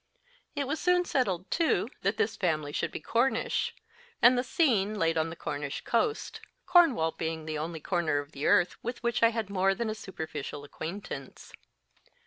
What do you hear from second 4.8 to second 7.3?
laid on the Cornish coast, Cornwall